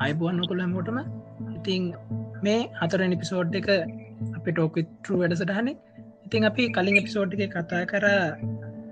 අයිබුවන් 0.00 0.36
නොකුල 0.36 0.60
මොටම 0.66 0.98
ඉතිං 1.50 1.82
මේ 2.42 2.60
හතර 2.78 3.00
නිපිසෝඩ් 3.12 3.56
එක 3.60 3.68
අපි 4.36 4.50
ටෝකටරු 4.52 5.18
වැඩසටහනේ. 5.20 5.74
ඉතිං 6.26 6.48
අපි 6.50 6.64
කලින් 6.76 6.96
එපිසෝඩ් 7.00 7.34
එක 7.36 7.52
කතා 7.56 7.82
කර 7.90 8.06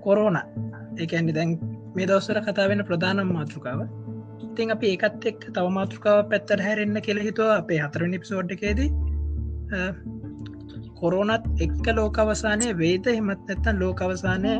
කොරෝන 0.05 0.37
ඒඇන්නේ 0.39 1.35
දැන් 1.37 1.51
මේ 1.95 2.07
දවස්සර 2.09 2.39
කතාවෙන 2.47 2.85
ප්‍රධානම් 2.89 3.33
මාතෘකාව. 3.37 3.81
ඉතිං 4.47 4.75
අපි 4.75 4.93
ඒකත් 4.93 5.27
එක් 5.31 5.41
තව 5.47 5.65
මාතෘකාව 5.79 6.19
පැත්තර 6.31 6.63
හැරෙන්න්න 6.67 7.01
කෙළ 7.01 7.21
හිතුව 7.27 7.51
අපේ 7.55 7.79
හතර 7.79 8.07
නිපිසෝඩ් 8.07 8.55
එකේදී. 8.57 8.89
කොරෝනත් 10.99 11.49
එක්ක 11.65 11.85
ලෝකවසානය 11.95 12.69
වේද 12.83 13.05
හෙමත් 13.11 13.43
නැත්තන් 13.47 13.81
ලෝකවසානය 13.83 14.53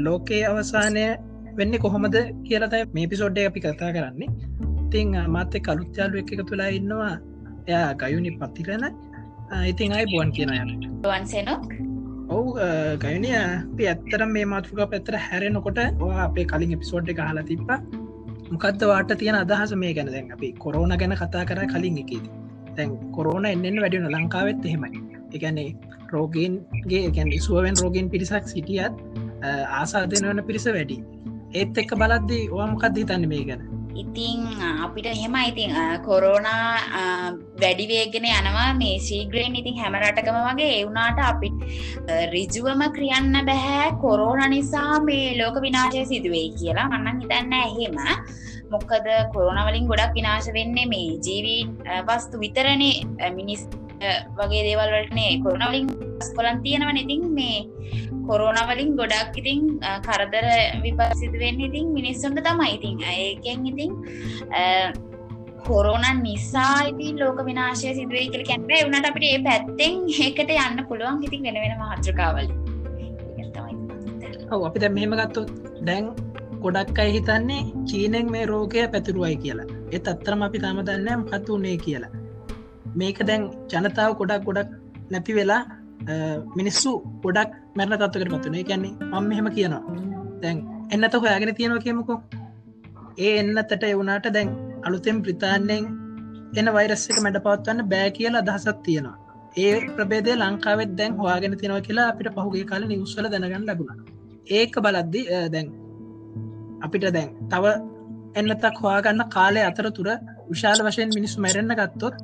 ලෝකයේ 0.00 0.44
අවසානය 0.46 1.06
වෙන්න 1.56 1.78
කොහොමද 1.78 2.16
කියලතයි 2.44 2.84
මේ 2.94 3.06
පිසෝඩ්ඩ 3.06 3.46
අපි 3.46 3.60
කතා 3.60 3.90
කරන්නේ. 3.96 4.30
ඉතිං 4.92 5.16
මාත්‍ය 5.34 5.58
කලුත්යාලු 5.66 6.20
එක 6.22 6.30
එක 6.34 6.42
තුලා 6.48 6.68
ඉන්නවා. 6.78 7.14
එයා 7.68 7.94
ගයුනි 8.00 8.30
පත්තිරන 8.40 8.84
ඉතින් 9.70 9.92
අයි 9.96 10.06
බුවන් 10.12 10.30
කියනයට 10.36 10.84
වන්සේනොක් 11.06 11.64
ඔවු 12.36 12.50
ගයනය 13.04 13.30
අපි 13.38 13.84
ඇත්තරම් 13.92 14.30
මේ 14.36 14.46
මාතෘක 14.52 14.80
පැත්තර 14.92 15.16
හැරෙනකොට 15.26 15.80
අපේ 16.26 16.46
කලින් 16.52 16.74
එපිසෝඩ් 16.76 17.12
එක 17.14 17.22
හලා 17.28 17.46
තිබ්බ. 17.50 17.70
මොකක්ද 18.52 18.84
වාට 18.92 19.16
තියෙන 19.22 19.40
අදහස 19.42 19.72
මේ 19.84 19.94
ගැන 19.96 20.12
දැන්? 20.14 20.28
අපි 20.36 20.52
කොරෝන 20.64 20.94
ගැන 21.02 21.16
කතා 21.22 21.48
කර 21.50 21.60
කලින් 21.72 21.98
එකේද 22.04 22.28
තැන් 22.76 22.96
කොරෝන 23.16 23.48
එන්නෙන් 23.54 23.80
වැඩියන 23.84 24.08
ලංකාවෙත් 24.14 24.68
එහෙමයි. 24.68 25.02
එකන්නේ 25.36 25.68
රෝගන්ගේ 26.12 27.04
ගැන් 27.16 27.32
සුවෙන් 27.48 27.76
රෝගෙන් 27.82 28.12
පිරිසක් 28.14 28.44
සිටියත් 28.54 28.94
ආසාධන 29.80 30.28
වන 30.30 30.44
පිරිස 30.50 30.66
වැඩි. 30.78 30.98
ඒත් 31.60 31.78
එක්ක 31.82 31.94
බලද්දී 32.02 32.42
ඕමකක්ද 32.58 33.00
හිතන්න 33.02 33.30
මේ 33.32 33.44
ගැන 33.50 33.71
ඉතිං 33.94 34.40
අපිට 34.84 35.06
එහෙම 35.06 35.34
ඉතින් 35.50 35.74
කොරෝනා 36.06 36.76
වැඩිවේගෙන 37.62 38.26
යනවා. 38.30 38.68
මේ 38.74 38.98
සීග්‍රයෙන් 39.08 39.56
ඉතින් 39.56 39.76
හැමරටකම 39.82 40.38
වගේ 40.48 40.70
එවුනාට 40.80 41.20
අපි 41.30 41.50
රිජුවම 42.34 42.82
ක්‍රියන්න 42.96 43.36
බැහැ 43.50 43.92
කොරෝන 44.04 44.42
නිසා 44.50 45.00
මේ 45.00 45.36
ලෝක 45.40 45.60
විනාශය 45.66 46.06
සිදුවේ 46.06 46.48
කියලා. 46.58 46.88
මන්නන් 46.88 47.20
හිතන්න 47.22 47.52
එහෙම. 47.60 47.96
මොක්කද 48.72 49.06
කොරෝනවලින් 49.34 49.88
ගොඩක් 49.90 50.14
විනාශ 50.18 50.48
වෙන්නේ 50.56 50.86
මේ 50.92 51.08
ජීවී 51.26 51.62
වස්තු 52.08 52.40
විතරණේ 52.44 53.30
මිනිස් 53.38 53.68
වගේ 54.38 54.62
දේවල් 54.68 54.90
වලටනේ 54.94 55.30
කොරනවලින් 55.44 55.86
ස්කොලන් 56.28 56.62
තියෙනව 56.64 56.98
ඉතින් 57.04 57.22
මේ 57.38 57.58
කොරෝනවලින් 58.26 58.90
ගොඩක් 58.96 59.38
ඉතින් 59.42 59.62
කරදර 60.06 60.46
විපසිදුවෙන් 60.84 61.64
ඉතින් 61.68 61.86
මිනිස්සුන්ට 61.96 62.42
තමයි. 62.48 62.68
ඉතින් 62.76 62.96
ඒකෙන් 63.14 63.66
ඉතින් 63.66 63.92
කොරෝන 65.66 66.04
නිසා 66.22 66.76
ඉතින් 66.90 67.20
ලෝක 67.20 67.40
විනාශය 67.44 67.94
සිදුවේ 67.94 68.26
කළ 68.32 68.46
කැන්බේ 68.50 68.82
වනට 68.84 69.10
අපිට 69.10 69.28
ඒ 69.30 69.40
පැත්තෙන් 69.48 69.98
ඒකට 70.26 70.52
යන්න 70.58 70.84
පුළුවන් 70.90 71.24
ඉතින් 71.28 71.48
වෙන 71.48 71.62
වෙන 71.64 71.74
මහත්‍රකාවල 71.82 72.48
ඔව 74.52 74.64
අපි 74.68 74.82
දැ 74.82 74.92
මෙහෙම 74.96 75.14
ගත්තු 75.20 75.46
දැන් 75.88 76.10
ගොඩක් 76.64 76.98
අයි 77.02 77.14
හිතන්නේ 77.18 77.62
චීනෙන් 77.90 78.26
මේ 78.34 78.46
රෝගය 78.46 78.82
පැතුරුවයි 78.94 79.36
කියලා. 79.44 79.70
එත් 79.96 80.08
අත්තරම 80.12 80.42
අපි 80.48 80.58
තම 80.64 80.82
දන්නම් 80.88 81.22
පත්තුනේ 81.30 81.76
කියලා. 81.86 82.12
මේක 82.94 83.18
දැන් 83.28 83.42
ජනතාව 83.70 84.12
ගොඩක් 84.20 84.44
ගොඩක් 84.48 84.70
නැති 85.10 85.32
වෙලා 85.34 85.62
මිනිස්සු 86.56 86.90
ගොඩක් 87.24 87.50
මැරණ 87.76 87.98
තත්වකට 88.00 88.32
පත්වනේ 88.34 88.64
කියන්නේ 88.64 88.92
මම 89.10 89.24
මෙහෙම 89.28 89.48
කියනවා. 89.50 89.82
දැන් 90.42 90.58
එන්නත 90.90 91.14
හොයාගෙන 91.16 91.54
තියෙනවා 91.54 91.84
කියමුකෝ. 91.86 92.18
ඒ 93.18 93.32
එන්නතට 93.38 93.84
එවුනාට 93.84 94.26
දැන් 94.34 94.48
අලුතෙන් 94.82 95.22
ප්‍රතාානයෙන් 95.22 95.84
එන 96.58 96.72
වෛරස් 96.76 97.04
එක 97.10 97.20
මැඩ 97.20 97.38
පවත්වන්න 97.38 97.88
බෑ 97.92 98.10
කියලා 98.10 98.42
අදහසත් 98.44 98.82
තියෙනවා. 98.82 99.16
ඒ 99.56 99.74
ප්‍රබේදය 99.96 100.34
ලංකාවෙත් 100.34 100.92
දැන් 100.98 101.14
හවාගෙන 101.18 101.56
තියෙනවා 101.56 101.86
කියලා 101.88 102.08
අපිට 102.08 102.34
පහුගේ 102.36 102.64
කාල 102.64 102.84
නිවස්වල 102.86 103.30
දැනගන්න 103.30 103.66
ලැබුණ. 103.68 104.02
ඒක 104.50 104.74
බලද්දි 104.78 105.22
දැන් 105.54 105.68
අපිට 106.82 107.06
දැන් 107.16 107.30
තව 107.50 107.64
එන්නතක් 108.34 108.76
හවාගන්න 108.80 109.24
කාලය 109.30 109.62
අතර 109.62 109.86
තුර 109.90 110.08
විශාල 110.50 110.78
වශයෙන් 110.86 111.10
මිනිස්සු 111.14 111.44
මැරෙන්න්න 111.44 111.74
ගත්තොත් 111.80 112.14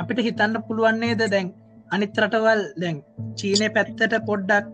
අපිට 0.00 0.24
හිතන්න 0.28 0.62
පුළුවන්නේද 0.68 1.24
දැන්? 1.34 1.48
අනිත් 1.90 2.18
රටවල් 2.22 2.62
දැන් 2.82 2.96
චීනය 3.38 3.68
පැත්තට 3.76 4.14
පොඩ්ඩක් 4.28 4.66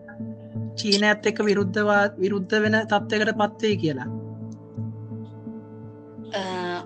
චීනඇත් 0.79 1.27
එක 1.29 1.39
විරුද්ධවා 1.47 2.03
විරුද්ධ 2.21 2.55
වෙන 2.63 2.77
තත්වකට 2.91 3.37
පත්වේ 3.41 3.75
කියලා. 3.83 4.09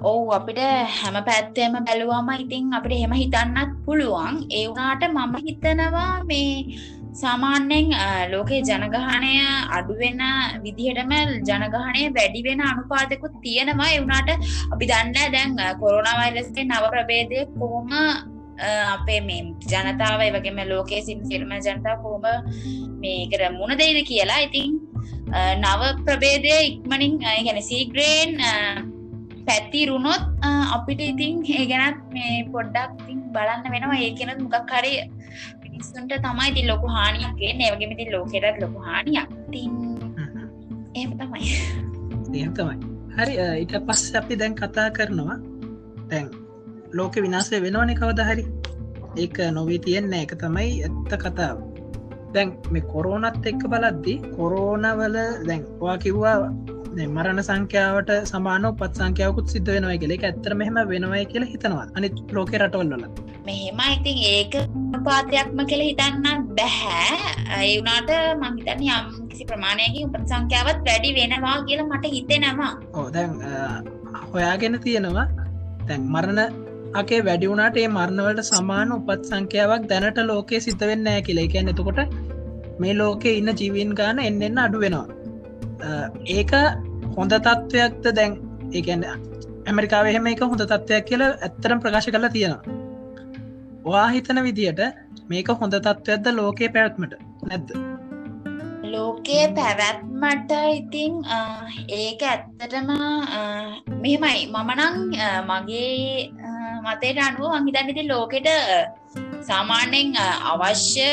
ඔවු 0.09 0.23
අපිට 0.37 0.59
හැම 0.97 1.17
පැත්තේම 1.29 1.75
බැලුවම 1.87 2.29
ඉතින් 2.35 2.73
අපිට 2.77 2.99
හෙම 3.03 3.13
හිතන්නත් 3.21 3.71
පුළුවන්. 3.85 4.35
ඒ 4.57 4.65
වුනාට 4.69 5.03
මම 5.09 5.35
හිතනවා 5.47 6.11
මේ 6.29 6.49
සාමාන්‍යෙන් 7.21 7.89
ලෝකේ 8.31 8.61
ජනගහනය 8.69 9.33
අඩුවෙන 9.77 10.21
විදිහටම 10.63 11.11
ජනගහනය 11.49 12.03
වැඩි 12.17 12.41
වෙන 12.47 12.61
අනුපාතකුත් 12.69 13.35
තියෙනවා. 13.43 13.89
එවුනාට 13.97 14.29
අපි 14.73 14.85
දන්න 14.91 15.33
දැන් 15.35 15.51
කොරෝනවයිලස්ගේ 15.81 16.65
නව 16.69 16.83
ප්‍රබේදය 16.95 17.45
කොහොම 17.59 17.91
අපේ 18.95 19.19
මේ 19.27 19.43
ජනතාවයි 19.71 20.31
වගේම 20.35 20.59
ලෝකයේ 20.71 21.03
සින් 21.07 21.21
සිල්ම 21.29 21.53
ජනතාව 21.67 22.01
කොහොම 22.05 22.25
මේකර 23.03 23.41
මුණ 23.59 23.77
දෙයිද 23.81 23.99
කියලා. 24.11 24.41
ඉතින් 24.47 24.71
නව 25.63 25.81
ප්‍රබේදය 26.07 26.57
ඉක්මනින් 26.71 27.13
ගැන 27.21 27.61
සීග්‍රේන් 27.69 28.31
පැත්තිරුණොත් 29.47 30.23
අපිට 30.75 31.01
ඉතින් 31.09 31.43
ඒ 31.57 31.65
ගැනත් 31.71 31.99
මේ 32.15 32.33
පොඩ්ඩක් 32.53 32.91
තින් 33.07 33.19
බලන්න 33.35 33.71
වෙනවා. 33.73 33.99
ඒ 34.05 34.11
කෙනත් 34.19 34.39
මොකක් 34.45 34.73
හරි 34.77 34.93
මිනිස්සුන්ට 35.63 36.13
තමයි 36.25 36.49
ති 36.55 36.67
ලොකු 36.71 36.87
හානියක්ගේ 36.97 37.51
නවගමිති 37.59 38.11
ලෝකෙටත් 38.15 38.61
ලොකු 38.63 38.79
හානියක්. 38.87 39.29
තින් 39.53 39.71
ඒ 40.95 41.05
තමයි. 41.19 41.51
ඒ 42.39 42.49
තමයි. 42.57 42.77
හරි 43.17 43.33
ඊට 43.61 43.75
පස්ස 43.87 44.15
අපි 44.21 44.39
දැන් 44.41 44.55
කතා 44.61 44.89
කරනවා. 44.97 45.37
තැන් 46.09 46.27
ලෝක 46.97 47.15
විනාසය 47.25 47.61
වෙනවන 47.65 47.93
කවද 48.01 48.29
හරි? 48.29 48.45
ඒක 49.23 49.37
නොවී 49.57 49.79
තියෙන්න. 49.85 50.13
එක 50.23 50.33
තමයි 50.43 50.71
ඇත්ත 50.87 51.13
කතාව. 51.23 51.57
දැන් 52.35 52.53
මේ 52.73 52.85
කොරෝනත් 52.93 53.45
එක්ක 53.49 53.63
බලද්දි 53.71 54.13
කොරෝනවල 54.37 55.17
දැන් 55.47 55.65
වා 55.81 55.97
කිව්වා 56.03 56.37
මරණ 57.15 57.41
සංඛ්‍යාවට 57.47 58.09
සමාන 58.31 58.65
පත් 58.79 58.93
සංඛ්‍යාවකුත් 58.99 59.47
සිද්ධ 59.53 59.69
වෙනවා 59.75 59.97
කියල. 60.01 60.13
ඇත්තර 60.27 60.53
මෙහම 60.61 60.75
වෙනවයි 60.91 61.25
කියලා 61.31 61.49
හිතනවා. 61.53 61.85
අනිත් 61.97 62.17
ලෝක 62.37 62.51
රටවල්ල 62.59 63.05
මෙහෙම 63.47 63.79
ඉතින් 63.95 64.17
ඒක 64.33 64.53
පාතයක්ම 65.07 65.61
කෙළ 65.71 65.83
හිතන්න 65.89 66.43
බැහැ 66.59 67.15
ඒවුනාට 67.61 68.11
මංහිතන 68.41 68.83
යම් 68.89 69.07
කිසි 69.31 69.47
ප්‍රමාණයකින් 69.51 70.03
උපත් 70.09 70.27
සංඛ්‍යාවත් 70.33 70.83
වැඩි 70.89 71.15
වෙනවා 71.19 71.55
කියලා 71.69 71.87
මට 71.91 72.13
හිතෙනවා. 72.17 72.73
ඕ 72.97 73.07
දැන් 73.15 73.31
හොයාගෙන 74.33 74.77
තියෙනවා. 74.85 75.27
තැන් 75.87 76.05
මරණ 76.13 76.41
අගේ 77.01 77.21
වැඩිවුණට 77.29 77.81
ඒ 77.83 77.89
මරණවලට 77.97 78.51
සමාන 78.51 78.95
උපත් 78.99 79.25
සංඛ්‍යාවක් 79.31 79.89
දැනට 79.91 80.21
ලෝකයේ 80.31 80.63
සිත 80.67 80.87
වෙන්න 80.91 81.11
ෑ 81.13 81.25
කියලා. 81.27 81.49
එක 81.49 81.57
නැතකොට 81.67 81.99
මේ 82.81 82.93
ලෝකෙ 83.01 83.31
ඉන්න 83.39 83.51
ජීවන් 83.59 83.91
ගාන 83.99 84.25
එන්නෙන්න 84.29 84.63
අඩු 84.67 84.79
වෙනවා 84.85 85.22
ඒක 86.37 86.51
හොඳ 87.17 87.33
තත්ත්වයක්ද 87.47 88.05
දැන්? 88.19 88.33
ඒකන්න 88.77 89.03
ඇමරිකාව 89.69 90.05
එහෙම 90.11 90.27
එක 90.33 90.41
හොඳ 90.51 90.63
තත්ත්වයක් 90.71 91.05
කියල 91.09 91.23
ඇත්තරම් 91.29 91.81
ප්‍රකාශ 91.83 92.09
කරලා 92.13 92.33
තියෙනවා. 92.35 92.63
වා 93.85 94.07
හිතන 94.15 94.39
විදියට 94.47 94.81
මේක 95.31 95.49
හොඳ 95.61 95.75
තත්ත්වයක්ද 95.87 96.25
ලෝකයේ 96.39 96.73
පැවැත්මට? 96.75 97.13
නැද්ද? 97.49 97.69
ලෝකයේ 98.93 99.45
පැවැත්මට 99.57 100.51
ඉතිං 100.79 101.13
ඒක 101.99 102.21
ඇත්තටම 102.31 102.89
මෙහෙමයි. 104.03 104.41
මමනං 104.55 104.95
මගේ 105.49 106.31
මතයට 106.85 107.23
අනුව 107.27 107.53
මංහිතන් 107.59 107.91
ඉති 107.93 108.03
ලෝකෙට 108.11 108.49
සාමාන්‍යෙන් 109.49 110.19
අවශ්‍ය 110.51 111.09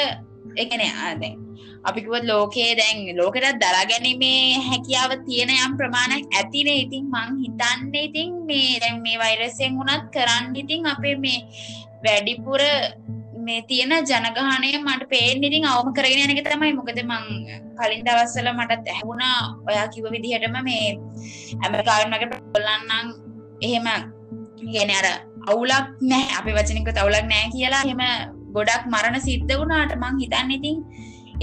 එකන 0.63 0.83
ආදැන් 0.89 1.40
අපිකුවත් 1.85 2.25
ලෝකයේ 2.25 2.73
දැන් 2.77 2.99
ලෝකටත් 3.17 3.61
දරා 3.63 3.85
ගැනීමේ 3.91 4.41
හැකියාව 4.61 5.13
තියෙන 5.27 5.53
යම් 5.57 5.77
ප්‍රමාණයක් 5.79 6.27
ඇතිනේ. 6.33 6.81
ඉතින් 6.85 7.05
මං 7.07 7.31
හිතන්න 7.43 7.95
ඉතින් 8.01 8.35
මේ 8.49 8.81
දැන් 8.83 8.99
මේ 9.07 9.21
වෛරසයෙන් 9.23 9.79
වුණත් 9.79 10.11
කරන්න 10.15 10.61
ඉතින් 10.63 10.91
අපේ 10.93 11.17
මේ 11.17 11.39
වැඩිපුර 12.05 12.63
මේ 13.41 13.61
තියෙන 13.63 13.93
ජනගහනය 14.03 14.71
මට 14.79 15.09
පේෙන් 15.09 15.49
ඉතින් 15.49 15.65
අවම 15.67 15.91
කරගෙන 15.97 16.25
යනක 16.27 16.45
තමයි. 16.47 16.73
මොකද 16.79 17.01
මං 17.03 17.25
කලින් 17.79 18.05
දවස්සල 18.07 18.49
මටත් 18.53 18.93
ඇහුණා 18.95 19.39
ඔයා 19.69 19.87
කිව 19.95 20.07
විදිහටම 20.15 20.57
මේ 20.69 20.87
ඇමකාරනකට 21.65 22.37
පොල්ලන්නම් 22.53 23.09
එහෙම 23.61 23.89
ගෙන 24.67 24.93
අර 24.93 25.07
අවුලක් 25.49 25.87
නෑ 26.03 26.27
අපි 26.39 26.57
වචනික 26.57 26.93
තවුලක් 26.93 27.27
නෑ 27.33 27.49
කියලා 27.55 27.85
හෙම 27.89 28.03
ගොඩක් 28.57 28.85
මරණ 28.93 29.25
සිද්ධ 29.29 29.55
වුණාට 29.61 29.95
මං 29.97 30.21
හිතන්න 30.23 30.53
ඉතින් 30.59 30.77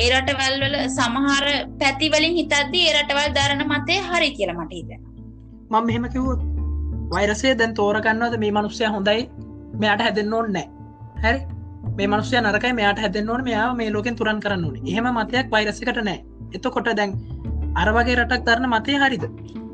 ඒ 0.04 0.08
රටවල් 0.14 0.56
වල 0.64 0.76
සමහර 0.96 1.46
පැතිවලින් 1.82 2.36
හිතද්දී 2.40 2.86
ඒ 2.88 2.96
රටවල් 2.98 3.32
දරන 3.38 3.64
මතේ 3.72 4.00
හරි 4.10 4.30
කියලා 4.38 4.58
මට 4.62 4.74
හිතෙනවා. 4.80 5.12
මම 5.72 5.86
මෙහෙම 5.90 6.06
කිව්වොත් 6.16 6.42
වෛරසේ 7.14 7.54
දැන් 7.62 7.74
තෝරගන්නවද? 7.80 8.36
මේ 8.44 8.52
මනුස්සය 8.58 8.90
හොඳයි. 8.96 9.24
මෙයාට 9.82 10.04
හැදෙන්න්න 10.08 10.38
ඕන්න 10.40 10.54
නෑ 10.58 10.68
හැරි? 11.24 11.42
මේ 11.98 12.08
මනුස්සය 12.14 12.42
නරකයි. 12.42 12.74
මෙයාට 12.80 13.04
හැදෙන්න්න 13.06 13.34
ඕන. 13.36 13.44
මෙයා 13.50 13.68
මේ 13.82 13.90
ලෝකෙන් 13.96 14.20
තුරන් 14.22 14.44
කරන්න 14.46 14.66
ඕනේ. 14.70 14.86
එහෙම 14.92 15.10
මතයක් 15.18 15.52
වෛරසකට 15.56 16.02
නෑ 16.10 16.20
එතකොට 16.56 16.90
දැන් 17.02 17.18
අරවගේ 17.82 18.18
රටක් 18.20 18.46
දරන්න 18.48 18.72
මතය 18.76 19.02
හරිද? 19.04 19.26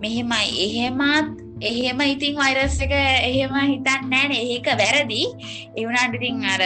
මෙහෙමයි. 0.04 0.48
එහෙමත් 0.66 1.38
එහෙම 1.72 2.00
ඉතින් 2.08 2.36
වෛරස් 2.42 2.82
එක 2.86 2.94
එහෙම 3.00 3.56
හිතන්න 3.74 4.12
නෑන 4.14 4.32
ඒක 4.42 4.68
වැරදි. 4.82 5.24
එවුණට 5.80 6.20
ඉතින් 6.20 6.46
අර 6.56 6.62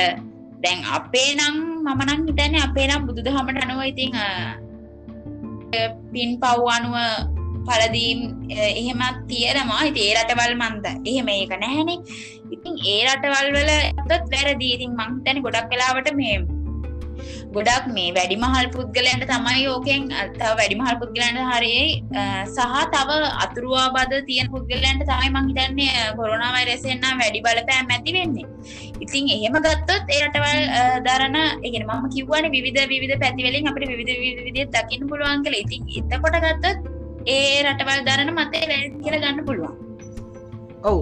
දැන් 0.64 0.80
අපේ 0.98 1.30
නම් 1.38 1.56
මමනං 1.88 2.22
හිතන්නේ 2.30 2.64
අපේ 2.68 2.88
නම් 2.90 3.02
බුදු 3.08 3.26
දහමට 3.28 3.64
අනුව 3.66 3.82
ඉතිං 3.92 4.14
පින් 6.14 6.30
පව් 6.44 6.62
අනුව 6.78 6.96
පලදීම් 7.68 8.20
එහෙමත් 8.50 9.18
තියෙනවා. 9.30 9.82
ඉති 9.90 10.02
ඒ 10.08 10.14
රටවල් 10.18 10.54
මන්ද 10.62 10.86
එහෙම 11.12 11.30
ඒක 11.36 11.54
නැහැනේ. 11.64 12.00
ඉතින් 12.56 12.74
ඒ 12.94 13.02
රටවල් 13.08 13.50
වල 13.56 13.72
ඇතත් 13.76 14.30
වැරදි. 14.34 14.70
ඉතින් 14.76 14.92
මංතැන 15.00 15.44
ගොඩක් 15.46 15.68
කලාවට 15.72 16.10
මේ 16.20 16.38
ගොඩක් 17.56 17.86
මේ 17.96 18.10
වැඩිමහල් 18.18 18.68
පුද්ගලයන්ට 18.76 19.26
තමයි 19.32 19.64
ඕකෙන් 19.74 20.04
තව 20.40 20.52
වැඩිමහල් 20.60 20.98
පුද්ගලන්ට 21.02 21.42
හරි 21.52 21.76
සහ 22.56 22.76
තව 22.96 23.10
අතුරුවා 23.46 23.88
බද 23.98 24.22
තියෙන 24.30 24.52
පුද්ගලයන්ට 24.56 25.06
තමයි 25.12 25.32
මංහිතන්නේ 25.38 26.06
කොරුණාවයි 26.20 26.68
රෙසෙන්න්නම් 26.72 27.24
වැඩි 27.24 27.44
බලපෑම් 27.48 27.96
ඇති 27.96 28.18
වෙන්නේ. 28.18 28.48
ඉතින් 29.04 29.32
එහෙම 29.36 29.58
ගත්තොත් 29.66 30.14
ඒරටවල් 30.18 30.62
දරන 31.08 31.38
එකෙන 31.68 31.84
මම 31.88 32.06
කිව්වන 32.16 32.52
විධ 32.56 32.84
විධ 32.94 33.18
පැතිවලින් 33.24 33.72
අපට 33.72 33.90
විධ 34.02 34.14
විදිිය 34.46 34.70
දකින්න 34.78 35.10
පුළුවන් 35.12 35.44
කළ 35.48 35.60
ඉතින් 35.64 35.82
එතකොට 36.00 36.40
ගත්තොත් 36.46 36.80
ඒ 37.28 37.60
රටවල් 37.64 38.02
දරන 38.08 38.30
මතේ 38.36 38.66
වැ 38.72 38.82
කියල 39.04 39.16
ගන්න 39.22 39.46
පුළුවන්. 39.48 39.76
ඔව් 40.90 40.98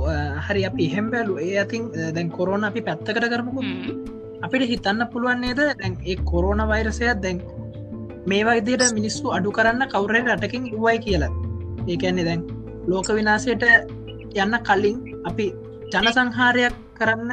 හරි. 0.47 0.61
අපි 0.69 0.83
එහෙම් 0.89 1.07
බැලු 1.13 1.33
ඒ 1.45 1.55
අතින් 1.63 1.83
දැන් 2.15 2.29
කොරෝන 2.37 2.63
අපි 2.69 2.81
පැත්තකට 2.87 3.27
කරමුකු 3.33 3.61
අපිට 4.41 4.69
හිතන්න 4.69 5.07
පුළුවන් 5.11 5.41
නේද? 5.41 5.61
දැන් 5.73 5.97
ඒ 6.05 6.17
කොරෝන 6.25 6.61
වෛරසයක් 6.67 7.21
දැන් 7.21 7.41
මේවා 8.27 8.55
ඉදියට 8.55 8.93
මිනිස්සු 8.93 9.31
අඩු 9.31 9.51
කරන්න 9.51 9.89
කවුරේ 9.89 10.23
රටකින් 10.27 10.67
ඉවයි 10.67 10.97
කියලා. 10.99 11.33
ඒකන්නේ 11.87 12.25
දැන් 12.25 12.41
ලෝක 12.87 13.07
විනාසයට 13.09 13.63
යන්න 14.35 14.57
කලින් 14.63 14.97
අපි 15.25 15.45
ජන 15.91 16.07
සංහාරයක් 16.11 16.75
කරන්න 16.97 17.31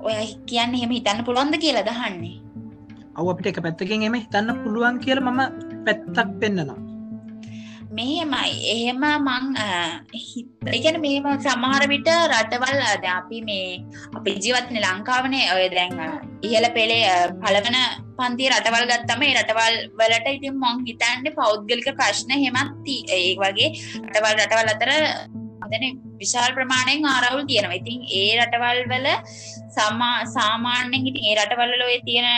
ඔය 0.00 0.14
කියන්න 0.46 0.74
එහෙම 0.74 0.90
හිතන්න 0.90 1.24
පුළුවන්ද 1.26 1.56
කියලා 1.58 1.84
දහන්නේ 1.84 2.36
අව 3.16 3.28
අපිට 3.28 3.50
එක 3.50 3.60
පැත්තකින් 3.62 4.02
එම 4.02 4.16
හිතන්න 4.16 4.50
පුළුවන් 4.62 4.98
කියල 4.98 5.20
මම 5.20 5.40
පැත්තක් 5.86 6.34
පෙන්න්නනවා 6.40 6.83
මෙහෙමයි. 7.96 8.52
එහෙම 8.72 9.02
මං 9.18 9.44
එකන 10.70 10.96
මෙහෙම 11.04 11.26
සමහර 11.44 11.84
විට 11.92 12.08
රටවල් 12.30 12.80
අද 12.86 13.04
අපි 13.12 13.38
මේ 13.48 13.68
අපි 14.16 14.34
ජීවත්න 14.44 14.80
ලංකාවනේ 14.84 15.46
ඔය 15.56 15.66
දැන් 15.74 15.94
ඉහල 16.42 16.66
පෙළේ 16.76 17.12
පලවන 17.42 17.78
පන්ති 18.18 18.50
රටවල් 18.52 18.90
ගත්තම 18.90 19.24
ඒ 19.26 19.36
රටවල් 19.36 19.78
වලට 20.00 20.34
ඉතින් 20.36 20.60
මොං 20.64 20.82
හිතන්ට 20.88 21.30
පෞද්ගලික 21.38 21.88
ප්‍රශ්න 22.00 22.34
හෙමත්ති 22.44 22.98
ඒ 23.18 23.30
වගේ 23.42 23.70
රටවල් 24.02 24.36
රටවල් 24.36 24.74
අතර 24.74 24.92
අදන 25.64 25.84
විශාල් 26.20 26.50
ප්‍රමාණයෙන් 26.58 27.06
ආරවුල් 27.06 27.46
තියෙනවා. 27.50 27.80
ඉතින් 27.80 28.00
ඒ 28.20 28.32
රටවල් 28.38 28.80
වල 28.92 29.08
සමා 29.76 30.16
සාමාන්‍යෙන් 30.36 31.08
ඉතින් 31.10 31.24
ඒ 31.28 31.38
රටවල්ල 31.38 31.86
ඔය 31.88 31.98
තියෙන 32.08 32.28